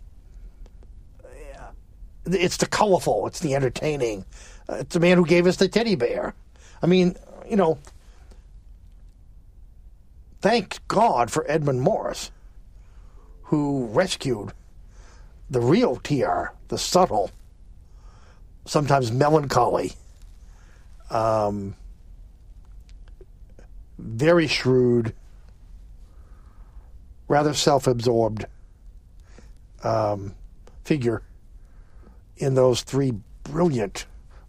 it's 2.25 2.57
the 2.57 2.67
colorful, 2.67 3.27
it's 3.27 3.39
the 3.39 3.55
entertaining. 3.55 4.25
Uh, 4.67 4.77
it's 4.81 4.93
the 4.93 4.99
man 4.99 5.17
who 5.17 5.25
gave 5.25 5.47
us 5.47 5.57
the 5.57 5.67
teddy 5.67 5.95
bear. 5.95 6.33
I 6.81 6.87
mean, 6.87 7.15
you 7.49 7.55
know, 7.55 7.79
thank 10.41 10.79
God 10.87 11.31
for 11.31 11.49
Edmund 11.49 11.81
Morris, 11.81 12.31
who 13.43 13.87
rescued 13.87 14.53
the 15.49 15.61
real 15.61 15.95
TR, 15.97 16.53
the 16.67 16.77
subtle, 16.77 17.31
sometimes 18.69 19.11
melancholy, 19.11 19.93
um, 21.09 21.75
very 23.97 24.45
shrewd, 24.45 25.13
rather 27.27 27.53
self 27.55 27.87
absorbed 27.87 28.45
um, 29.83 30.35
figure 30.83 31.23
in 32.37 32.53
those 32.53 32.83
three 32.83 33.13
brilliant 33.43 34.05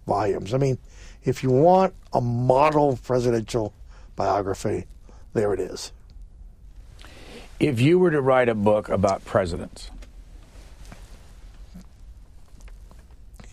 volumes. 0.06 0.52
I 0.52 0.58
mean, 0.58 0.76
if 1.24 1.42
you 1.42 1.50
want 1.50 1.94
a 2.12 2.20
model 2.20 2.98
presidential 3.02 3.72
biography, 4.16 4.84
there 5.32 5.54
it 5.54 5.60
is. 5.60 5.92
If 7.58 7.80
you 7.80 7.98
were 7.98 8.10
to 8.10 8.20
write 8.20 8.50
a 8.50 8.54
book 8.54 8.90
about 8.90 9.24
presidents, 9.24 9.90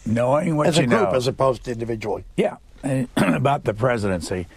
knowing 0.08 0.56
what 0.56 0.68
as 0.68 0.78
a 0.78 0.86
group 0.86 1.12
know, 1.12 1.12
as 1.12 1.28
opposed 1.28 1.64
to 1.66 1.72
individually. 1.72 2.24
yeah, 2.36 2.58
and 2.84 3.08
about 3.18 3.64
the 3.64 3.74
presidency, 3.74 4.48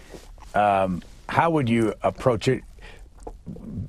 um, 0.55 1.03
how 1.27 1.51
would 1.51 1.69
you 1.69 1.93
approach 2.01 2.47
it? 2.47 2.63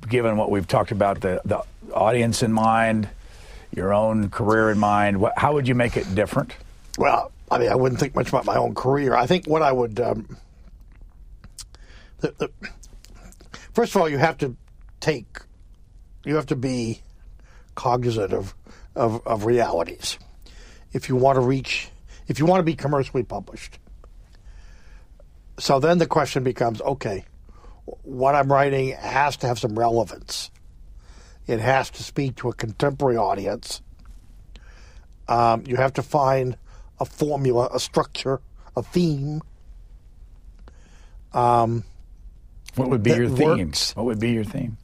Given 0.07 0.37
what 0.37 0.51
we've 0.51 0.67
talked 0.67 0.91
about, 0.91 1.21
the 1.21 1.41
the 1.45 1.63
audience 1.93 2.43
in 2.43 2.51
mind, 2.51 3.07
your 3.71 3.93
own 3.93 4.29
career 4.29 4.69
in 4.69 4.79
mind, 4.79 5.19
what, 5.19 5.37
how 5.37 5.53
would 5.53 5.67
you 5.67 5.75
make 5.75 5.95
it 5.95 6.13
different? 6.15 6.55
Well, 6.97 7.31
I 7.49 7.59
mean, 7.59 7.69
I 7.69 7.75
wouldn't 7.75 7.99
think 7.99 8.15
much 8.15 8.29
about 8.29 8.45
my 8.45 8.55
own 8.55 8.75
career. 8.75 9.15
I 9.15 9.25
think 9.25 9.45
what 9.45 9.61
I 9.61 9.71
would. 9.71 9.99
Um, 9.99 10.37
the, 12.19 12.33
the, 12.37 12.49
first 13.73 13.95
of 13.95 14.01
all, 14.01 14.09
you 14.09 14.17
have 14.17 14.37
to 14.39 14.55
take, 14.99 15.39
you 16.23 16.35
have 16.35 16.47
to 16.47 16.55
be 16.55 17.01
cognizant 17.75 18.33
of, 18.33 18.55
of, 18.95 19.25
of 19.27 19.45
realities 19.45 20.17
if 20.93 21.09
you 21.09 21.15
want 21.15 21.35
to 21.35 21.41
reach, 21.41 21.89
if 22.27 22.39
you 22.39 22.45
want 22.45 22.59
to 22.59 22.63
be 22.63 22.75
commercially 22.75 23.23
published. 23.23 23.79
So 25.59 25.79
then 25.79 25.97
the 25.97 26.07
question 26.07 26.43
becomes 26.43 26.81
okay, 26.81 27.25
what 28.03 28.35
I'm 28.35 28.51
writing 28.51 28.91
has 28.91 29.37
to 29.37 29.47
have 29.47 29.59
some 29.59 29.77
relevance. 29.77 30.49
It 31.45 31.59
has 31.59 31.89
to 31.91 32.03
speak 32.03 32.37
to 32.37 32.49
a 32.49 32.53
contemporary 32.53 33.17
audience. 33.17 33.81
Um, 35.27 35.63
you 35.67 35.75
have 35.75 35.93
to 35.93 36.03
find 36.03 36.57
a 36.99 37.05
formula, 37.05 37.69
a 37.73 37.79
structure, 37.79 38.39
a 38.75 38.83
theme. 38.83 39.41
Um, 41.33 41.83
what 42.75 42.89
would 42.89 43.03
be 43.03 43.11
your 43.11 43.29
theme? 43.29 43.67
works. 43.67 43.95
What 43.95 44.05
would 44.05 44.19
be 44.19 44.31
your 44.31 44.43
theme? 44.43 44.77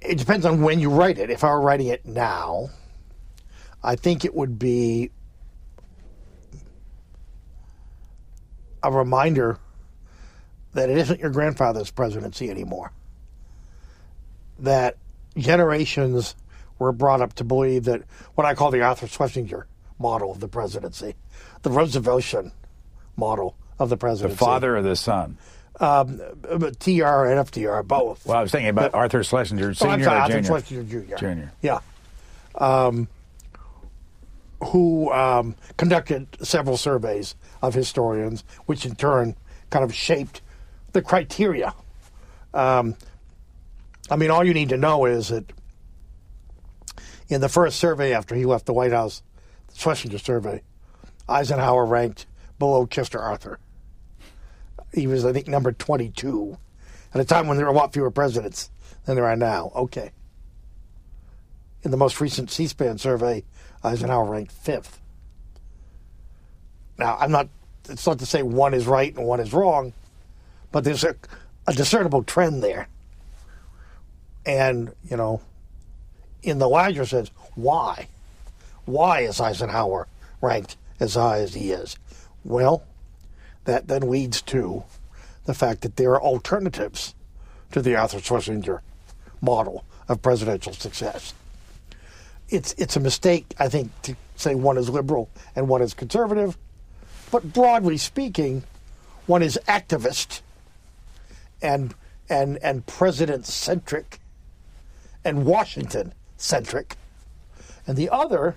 it 0.00 0.16
depends 0.16 0.46
on 0.46 0.62
when 0.62 0.80
you 0.80 0.90
write 0.90 1.18
it. 1.18 1.30
If 1.30 1.44
I 1.44 1.50
were 1.50 1.60
writing 1.60 1.88
it 1.88 2.04
now, 2.06 2.70
I 3.82 3.96
think 3.96 4.24
it 4.24 4.34
would 4.34 4.58
be 4.58 5.10
a 8.82 8.90
reminder 8.92 9.58
that 10.74 10.90
it 10.90 10.98
isn't 10.98 11.20
your 11.20 11.30
grandfather's 11.30 11.90
presidency 11.90 12.50
anymore. 12.50 12.92
That 14.60 14.96
generations 15.36 16.34
were 16.78 16.92
brought 16.92 17.20
up 17.20 17.34
to 17.34 17.44
believe 17.44 17.84
that 17.84 18.02
what 18.34 18.46
I 18.46 18.54
call 18.54 18.70
the 18.70 18.82
Arthur 18.82 19.06
Schlesinger 19.06 19.66
model 19.98 20.30
of 20.30 20.40
the 20.40 20.48
presidency, 20.48 21.14
the 21.62 21.70
Rooseveltian 21.70 22.52
model 23.16 23.56
of 23.78 23.88
the 23.88 23.96
presidency. 23.96 24.34
The 24.34 24.38
father 24.44 24.76
or 24.76 24.82
the 24.82 24.96
son? 24.96 25.38
um, 25.80 26.18
TR 26.18 26.24
and 27.26 27.38
FDR 27.46 27.86
both. 27.86 28.26
Well, 28.26 28.36
I 28.36 28.42
was 28.42 28.50
thinking 28.50 28.68
about 28.70 28.92
But- 28.92 28.98
Arthur 28.98 29.22
Schlesinger 29.22 29.70
Oh, 29.70 29.72
Senior 29.72 29.94
I'm 29.94 30.02
sorry, 30.02 30.16
or 30.16 30.20
Arthur 30.22 30.32
Junior. 30.34 30.46
Schlesinger 30.46 30.82
Jr. 31.06 31.16
Junior. 31.16 31.52
Yeah. 31.62 31.78
Um, 32.56 33.08
who 34.64 35.12
um, 35.12 35.54
conducted 35.76 36.26
several 36.42 36.76
surveys 36.76 37.34
of 37.62 37.74
historians, 37.74 38.44
which 38.66 38.84
in 38.84 38.94
turn 38.94 39.36
kind 39.70 39.84
of 39.84 39.94
shaped 39.94 40.40
the 40.92 41.02
criteria. 41.02 41.74
Um, 42.54 42.96
I 44.10 44.16
mean, 44.16 44.30
all 44.30 44.44
you 44.44 44.54
need 44.54 44.70
to 44.70 44.76
know 44.76 45.04
is 45.04 45.28
that 45.28 45.52
in 47.28 47.40
the 47.40 47.48
first 47.48 47.78
survey 47.78 48.12
after 48.12 48.34
he 48.34 48.44
left 48.44 48.66
the 48.66 48.72
White 48.72 48.92
House, 48.92 49.22
the 49.68 49.76
Schlesinger 49.76 50.18
survey, 50.18 50.62
Eisenhower 51.28 51.84
ranked 51.84 52.26
below 52.58 52.86
Chester 52.86 53.20
Arthur. 53.20 53.58
He 54.92 55.06
was, 55.06 55.24
I 55.24 55.32
think, 55.32 55.46
number 55.46 55.72
22 55.72 56.56
at 57.14 57.20
a 57.20 57.24
time 57.24 57.46
when 57.46 57.56
there 57.56 57.66
were 57.66 57.72
a 57.72 57.76
lot 57.76 57.92
fewer 57.92 58.10
presidents 58.10 58.70
than 59.04 59.16
there 59.16 59.26
are 59.26 59.36
now. 59.36 59.70
Okay. 59.74 60.10
In 61.82 61.90
the 61.90 61.96
most 61.96 62.20
recent 62.20 62.50
C 62.50 62.66
SPAN 62.66 62.98
survey, 62.98 63.44
Uh, 63.82 63.88
Eisenhower 63.88 64.24
ranked 64.24 64.52
fifth. 64.52 65.00
Now, 66.98 67.16
I'm 67.18 67.30
not, 67.30 67.48
it's 67.88 68.06
not 68.06 68.18
to 68.18 68.26
say 68.26 68.42
one 68.42 68.74
is 68.74 68.86
right 68.86 69.14
and 69.16 69.26
one 69.26 69.40
is 69.40 69.52
wrong, 69.52 69.92
but 70.72 70.84
there's 70.84 71.04
a, 71.04 71.14
a 71.66 71.72
discernible 71.72 72.22
trend 72.24 72.62
there. 72.62 72.88
And, 74.44 74.92
you 75.08 75.16
know, 75.16 75.40
in 76.42 76.58
the 76.58 76.68
larger 76.68 77.04
sense, 77.04 77.30
why? 77.54 78.08
Why 78.84 79.20
is 79.20 79.40
Eisenhower 79.40 80.08
ranked 80.40 80.76
as 80.98 81.14
high 81.14 81.40
as 81.40 81.54
he 81.54 81.70
is? 81.70 81.96
Well, 82.44 82.82
that 83.64 83.88
then 83.88 84.10
leads 84.10 84.40
to 84.42 84.84
the 85.44 85.54
fact 85.54 85.82
that 85.82 85.96
there 85.96 86.12
are 86.12 86.22
alternatives 86.22 87.14
to 87.72 87.82
the 87.82 87.96
Arthur 87.96 88.20
Schlesinger 88.20 88.82
model 89.40 89.84
of 90.08 90.22
presidential 90.22 90.72
success. 90.72 91.34
It's 92.48 92.74
it's 92.78 92.96
a 92.96 93.00
mistake, 93.00 93.54
I 93.58 93.68
think, 93.68 93.90
to 94.02 94.16
say 94.36 94.54
one 94.54 94.78
is 94.78 94.88
liberal 94.88 95.28
and 95.54 95.68
one 95.68 95.82
is 95.82 95.94
conservative, 95.94 96.56
but 97.30 97.52
broadly 97.52 97.98
speaking, 97.98 98.64
one 99.26 99.42
is 99.42 99.58
activist 99.68 100.40
and 101.60 101.94
and 102.28 102.58
and 102.62 102.86
president 102.86 103.46
centric 103.46 104.20
and 105.24 105.44
Washington 105.44 106.14
centric, 106.36 106.96
and 107.86 107.96
the 107.96 108.08
other, 108.08 108.56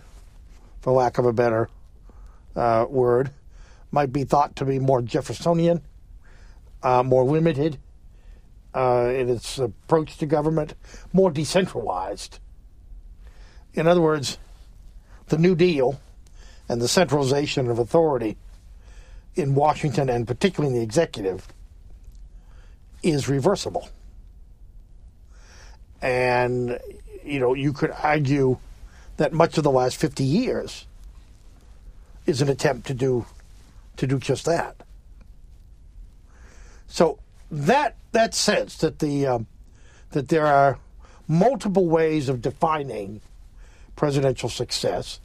for 0.80 0.94
lack 0.94 1.18
of 1.18 1.26
a 1.26 1.34
better 1.34 1.70
uh, 2.56 2.86
word, 2.90 3.32
might 3.92 4.14
be 4.14 4.24
thought 4.24 4.56
to 4.56 4.66
be 4.66 4.80
more 4.80 5.02
Jeffersonian, 5.02 5.82
uh, 6.84 7.04
more 7.04 7.24
limited 7.24 7.78
uh, 8.74 9.12
in 9.14 9.30
its 9.30 9.58
approach 9.58 10.18
to 10.18 10.26
government, 10.26 10.76
more 11.12 11.32
decentralized. 11.32 12.40
In 13.74 13.88
other 13.88 14.02
words, 14.02 14.38
the 15.28 15.38
New 15.38 15.56
Deal 15.56 16.00
and 16.68 16.82
the 16.82 16.88
centralization 16.88 17.70
of 17.70 17.80
authority 17.80 18.38
in 19.36 19.56
Washington 19.56 20.10
and 20.10 20.28
particularly 20.28 20.74
in 20.74 20.80
the 20.80 20.84
executive 20.84 21.48
is 23.02 23.30
reversible. 23.30 23.90
And, 26.02 26.80
you 27.24 27.40
know, 27.40 27.54
you 27.54 27.74
could 27.74 27.92
argue 27.92 28.58
that 29.18 29.34
much 29.34 29.58
of 29.58 29.64
the 29.64 29.72
last 29.72 29.98
50 29.98 30.24
years 30.24 30.86
is 32.26 32.42
an 32.42 32.50
attempt 32.50 32.88
to 32.88 32.94
do 32.94 33.26
to 33.98 34.08
do 34.08 34.18
just 34.18 34.46
that. 34.46 34.76
So 36.88 37.20
that 37.52 37.96
that 38.12 38.34
sense 38.34 38.78
that 38.78 39.00
the 39.00 39.28
um, 39.28 39.48
that 40.12 40.30
there 40.30 40.46
are 40.46 40.80
multiple 41.28 41.88
ways 41.88 42.30
of 42.30 42.42
defining 42.42 43.22
presidential 44.02 44.50
success, 44.50 45.22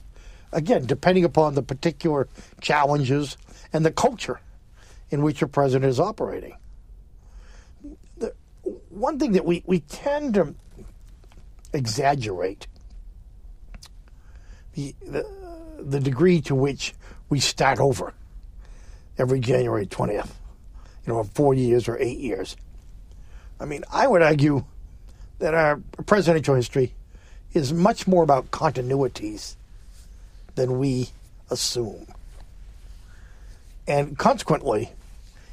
again 0.53 0.85
depending 0.85 1.25
upon 1.25 1.55
the 1.55 1.62
particular 1.62 2.29
challenges 2.61 3.39
and 3.73 3.87
the 3.87 3.91
culture 3.91 4.39
in 5.09 5.23
which 5.23 5.41
your 5.41 5.49
president 5.49 5.89
is 5.89 5.99
operating. 5.99 6.55
The, 8.19 8.35
one 8.91 9.19
thing 9.19 9.33
that 9.33 9.47
we, 9.47 9.62
we 9.65 9.81
tend 9.81 10.35
to 10.35 10.55
exaggerate 11.73 12.67
the, 14.75 14.95
the 15.07 15.25
the 15.79 15.99
degree 15.99 16.43
to 16.43 16.55
which 16.55 16.93
we 17.31 17.41
start 17.41 17.81
over 17.81 18.12
every 19.17 19.41
January 19.41 19.87
20th, 19.87 20.33
you 21.07 21.15
know, 21.15 21.25
four 21.25 21.55
years 21.55 21.89
or 21.89 21.97
eight 21.99 22.19
years. 22.19 22.59
I 23.59 23.65
mean, 23.65 23.85
I 23.91 24.07
would 24.07 24.21
argue 24.21 24.67
that 25.39 25.55
our 25.55 25.81
presidential 26.05 26.55
history 26.55 26.93
is 27.57 27.73
much 27.73 28.07
more 28.07 28.23
about 28.23 28.51
continuities 28.51 29.57
than 30.55 30.79
we 30.79 31.09
assume. 31.51 32.07
And 33.88 34.19
consequently, 34.19 34.90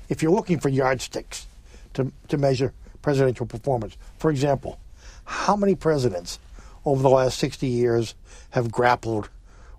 if 0.09 0.21
you're 0.21 0.31
looking 0.31 0.59
for 0.59 0.69
yardsticks 0.69 1.47
to, 1.93 2.11
to 2.27 2.37
measure 2.37 2.73
presidential 3.01 3.45
performance, 3.45 3.95
for 4.17 4.29
example, 4.31 4.79
how 5.25 5.55
many 5.55 5.75
presidents 5.75 6.39
over 6.85 7.01
the 7.01 7.09
last 7.09 7.39
60 7.39 7.67
years 7.67 8.15
have 8.49 8.71
grappled 8.71 9.29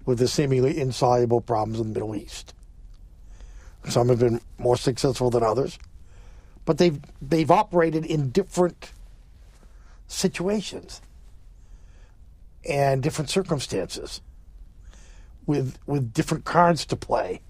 with 0.06 0.18
the 0.18 0.28
seemingly 0.28 0.80
insoluble 0.80 1.40
problems 1.40 1.78
in 1.78 1.88
the 1.88 1.94
Middle 1.94 2.16
East? 2.16 2.54
Some 3.88 4.08
have 4.08 4.20
been 4.20 4.40
more 4.56 4.78
successful 4.78 5.28
than 5.28 5.42
others, 5.42 5.78
but 6.64 6.78
they've 6.78 6.98
they've 7.20 7.50
operated 7.50 8.06
in 8.06 8.30
different 8.30 8.92
situations 10.08 11.02
and 12.66 13.03
different 13.03 13.31
circumstances 13.31 14.20
with 15.46 15.79
with 15.87 16.12
different 16.12 16.44
cards 16.44 16.87
to 16.87 16.96
play. 16.96 17.40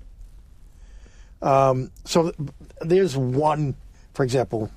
Um, 1.43 1.91
so 2.05 2.31
th- 2.31 2.51
there's 2.81 3.17
one, 3.17 3.75
for 4.15 4.25
example, 4.25 4.71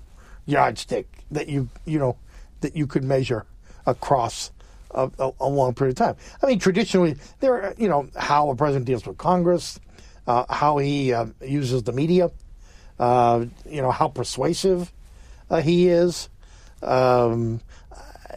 yardstick 0.45 1.07
that 1.31 1.47
you 1.47 1.69
you 1.85 1.99
know 1.99 2.17
that 2.61 2.75
you 2.75 2.87
could 2.87 3.03
measure 3.03 3.45
across 3.85 4.51
a, 4.91 5.09
a, 5.19 5.31
a 5.39 5.49
long 5.49 5.73
period 5.73 5.99
of 5.99 6.05
time. 6.05 6.15
I 6.41 6.47
mean, 6.47 6.59
traditionally, 6.59 7.15
there 7.39 7.53
are 7.53 7.73
you 7.77 7.87
know 7.87 8.09
how 8.15 8.49
a 8.49 8.55
president 8.55 8.85
deals 8.85 9.05
with 9.05 9.17
Congress, 9.17 9.79
uh, 10.27 10.45
how 10.53 10.77
he 10.77 11.13
uh, 11.13 11.27
uses 11.41 11.83
the 11.83 11.93
media, 11.93 12.31
uh, 12.99 13.45
you 13.69 13.81
know 13.81 13.91
how 13.91 14.07
persuasive 14.07 14.91
uh, 15.49 15.61
he 15.61 15.87
is. 15.87 16.29
Um, 16.83 17.61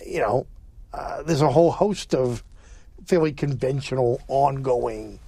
you 0.07 0.21
know, 0.21 0.47
uh, 0.93 1.23
there's 1.23 1.43
a 1.43 1.51
whole 1.51 1.71
host 1.71 2.15
of 2.15 2.43
fairly 3.07 3.33
conventional, 3.33 4.21
ongoing 4.29 5.19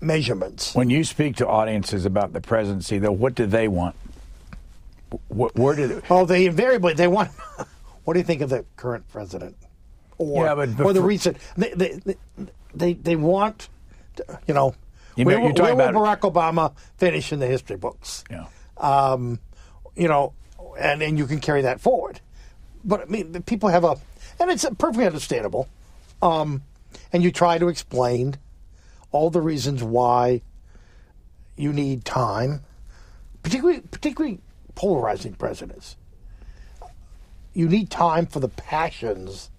measurements. 0.00 0.74
When 0.74 0.90
you 0.90 1.04
speak 1.04 1.36
to 1.36 1.46
audiences 1.48 2.04
about 2.04 2.32
the 2.32 2.40
presidency, 2.40 2.98
though, 2.98 3.12
what 3.12 3.34
do 3.34 3.46
they 3.46 3.68
want? 3.68 3.94
Wh- 5.28 5.54
where 5.56 5.76
do 5.76 5.86
they, 5.88 6.00
Oh, 6.10 6.24
they 6.24 6.46
invariably 6.46 6.94
they 6.94 7.08
want. 7.08 7.30
what 8.04 8.14
do 8.14 8.20
you 8.20 8.24
think 8.24 8.40
of 8.40 8.50
the 8.50 8.64
current 8.76 9.06
president, 9.08 9.56
or 10.18 10.46
Yeah, 10.46 10.54
but 10.54 10.80
or 10.80 10.92
the 10.92 11.02
recent? 11.02 11.36
They 11.56 11.70
they 11.74 12.16
they, 12.74 12.92
they 12.94 13.16
want, 13.16 13.68
to, 14.16 14.40
you 14.46 14.54
know, 14.54 14.74
You 15.16 15.26
where, 15.26 15.36
know, 15.36 15.42
you're 15.42 15.48
will- 15.50 15.54
talking 15.56 15.76
where 15.76 15.92
will 15.92 16.04
about- 16.06 16.20
Barack 16.22 16.32
Obama 16.32 16.72
finish 16.96 17.32
in 17.32 17.38
the 17.40 17.46
history 17.46 17.76
books? 17.76 18.24
know, 18.30 18.46
um, 18.78 19.38
you 19.94 20.08
know, 20.08 20.32
and 20.78 21.02
and 21.02 21.18
you 21.18 21.26
can 21.26 21.40
carry 21.40 21.62
that 21.62 21.80
forward. 21.80 22.20
But 22.84 23.02
I 23.02 23.04
mean, 23.04 23.42
people 23.42 23.68
have 23.68 23.84
a, 23.84 23.96
and 24.42 24.50
it's 24.50 24.64
perfectly 24.78 25.06
understandable. 25.06 25.68
Um, 26.20 26.62
and 27.12 27.22
you 27.22 27.30
try 27.30 27.58
to 27.58 27.68
explain 27.68 28.36
all 29.12 29.30
the 29.30 29.40
reasons 29.40 29.82
why 29.82 30.42
you 31.56 31.72
need 31.72 32.04
time, 32.04 32.62
particularly 33.42 33.80
particularly 33.80 34.40
polarizing 34.74 35.34
presidents. 35.34 35.96
You 37.54 37.68
need 37.68 37.90
time 37.90 38.26
for 38.26 38.40
the 38.40 38.48
passions 38.48 39.50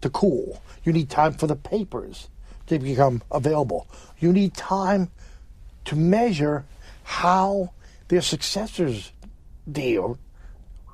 to 0.00 0.10
cool. 0.10 0.62
You 0.84 0.92
need 0.92 1.10
time 1.10 1.34
for 1.34 1.46
the 1.46 1.56
papers 1.56 2.28
to 2.68 2.78
become 2.78 3.22
available. 3.30 3.88
You 4.18 4.32
need 4.32 4.54
time 4.54 5.10
to 5.86 5.96
measure 5.96 6.64
how 7.02 7.72
their 8.08 8.20
successors 8.20 9.12
deal 9.70 10.18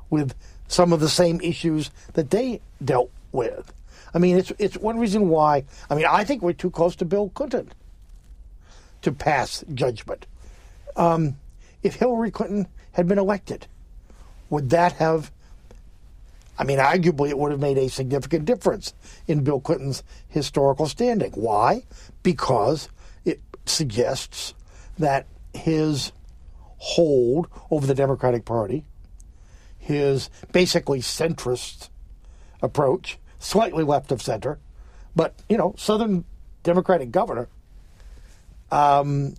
with 0.09 0.35
some 0.73 0.93
of 0.93 1.01
the 1.01 1.09
same 1.09 1.41
issues 1.41 1.91
that 2.15 2.31
they 2.31 2.61
dealt 2.83 3.11
with. 3.31 3.73
I 4.15 4.19
mean, 4.19 4.39
it's 4.39 4.53
it's 4.59 4.77
one 4.77 4.99
reason 4.99 5.29
why. 5.29 5.65
I 5.91 5.95
mean, 5.95 6.07
I 6.09 6.25
think 6.25 6.43
we're 6.43 6.53
too 6.53 6.71
close 6.71 6.97
to 6.97 7.05
Bill 7.05 7.31
Clinton 7.31 7.71
to 9.03 9.13
pass 9.13 9.65
judgment. 9.75 10.27
Um, 10.97 11.37
if 11.83 11.97
Hillary 11.97 12.31
Clinton 12.31 12.69
had 12.93 13.09
been 13.09 13.19
elected, 13.19 13.67
would 14.51 14.71
that 14.71 14.93
have? 14.93 15.31
I 16.59 16.65
mean, 16.65 16.79
arguably, 16.79 17.31
it 17.31 17.39
would 17.39 17.51
have 17.51 17.61
made 17.61 17.79
a 17.79 17.89
significant 17.89 18.45
difference 18.45 18.93
in 19.27 19.43
Bill 19.43 19.61
Clinton's 19.61 20.03
historical 20.29 20.87
standing. 20.87 21.33
Why? 21.33 21.85
Because 22.23 22.89
it 23.25 23.41
suggests 23.65 24.55
that 24.99 25.27
his 25.55 26.13
hold 26.79 27.49
over 27.71 27.87
the 27.87 27.95
Democratic 27.95 28.45
Party, 28.45 28.85
his 29.83 30.31
basically 30.53 31.01
centrist 31.01 31.89
approach, 32.63 33.19
slightly 33.41 33.83
left 33.83 34.13
of 34.13 34.23
center, 34.23 34.61
but 35.17 35.35
you 35.49 35.57
know, 35.57 35.75
Southern 35.77 36.25
Democratic 36.63 37.11
governor, 37.11 37.49
um, 38.71 39.35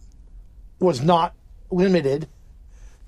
was 0.79 1.01
not 1.01 1.33
limited 1.71 2.27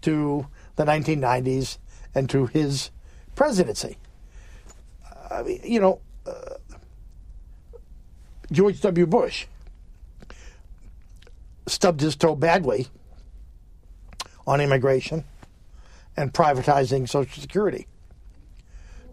to 0.02 0.48
the 0.78 0.86
1990s 0.86 1.78
and 2.16 2.30
to 2.30 2.46
his 2.46 2.90
presidency. 3.36 3.98
I 5.30 5.44
mean, 5.44 5.60
you 5.66 5.82
know, 5.82 6.00
uh, 6.26 6.56
George 8.50 8.80
W. 8.80 9.06
Bush 9.06 9.46
stubbed 11.68 12.00
his 12.00 12.16
toe 12.16 12.36
badly 12.36 12.88
on 14.48 14.62
immigration 14.62 15.26
and 16.18 16.34
privatizing 16.34 17.08
Social 17.08 17.42
Security. 17.42 17.88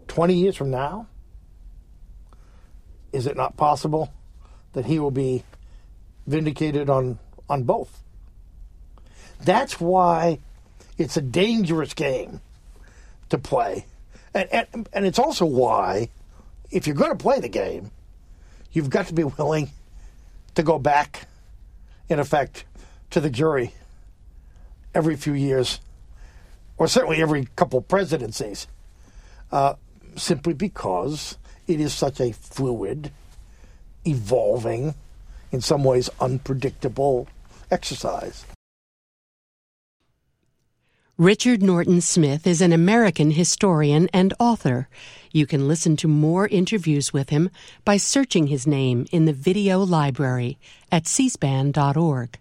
20 0.07 0.33
years 0.33 0.55
from 0.55 0.69
now, 0.69 1.07
is 3.11 3.27
it 3.27 3.37
not 3.37 3.57
possible 3.57 4.11
that 4.73 4.85
he 4.85 4.99
will 4.99 5.11
be 5.11 5.43
vindicated 6.27 6.89
on, 6.89 7.19
on 7.49 7.63
both? 7.63 8.01
That's 9.43 9.79
why 9.79 10.39
it's 10.97 11.17
a 11.17 11.21
dangerous 11.21 11.93
game 11.93 12.41
to 13.29 13.37
play. 13.37 13.85
And, 14.33 14.49
and, 14.51 14.89
and 14.93 15.05
it's 15.05 15.19
also 15.19 15.45
why, 15.45 16.09
if 16.71 16.87
you're 16.87 16.95
going 16.95 17.11
to 17.11 17.17
play 17.17 17.39
the 17.39 17.49
game, 17.49 17.91
you've 18.71 18.89
got 18.89 19.07
to 19.07 19.13
be 19.13 19.23
willing 19.23 19.69
to 20.55 20.63
go 20.63 20.79
back, 20.79 21.27
in 22.09 22.19
effect, 22.19 22.65
to 23.11 23.19
the 23.19 23.29
jury 23.29 23.73
every 24.93 25.15
few 25.15 25.33
years, 25.33 25.79
or 26.77 26.87
certainly 26.87 27.21
every 27.21 27.47
couple 27.55 27.81
presidencies, 27.81 28.67
uh, 29.51 29.75
simply 30.15 30.53
because 30.53 31.37
it 31.67 31.79
is 31.79 31.93
such 31.93 32.19
a 32.19 32.33
fluid, 32.33 33.11
evolving, 34.05 34.95
in 35.51 35.61
some 35.61 35.83
ways 35.83 36.09
unpredictable 36.19 37.27
exercise. 37.71 38.45
Richard 41.17 41.61
Norton 41.61 42.01
Smith 42.01 42.47
is 42.47 42.59
an 42.59 42.73
American 42.73 43.29
historian 43.31 44.09
and 44.11 44.33
author. 44.39 44.89
You 45.31 45.45
can 45.45 45.67
listen 45.67 45.95
to 45.97 46.07
more 46.07 46.47
interviews 46.47 47.13
with 47.13 47.29
him 47.29 47.51
by 47.85 47.97
searching 47.97 48.47
his 48.47 48.65
name 48.65 49.05
in 49.11 49.25
the 49.25 49.31
video 49.31 49.83
library 49.83 50.57
at 50.91 51.03
cspan.org. 51.03 52.39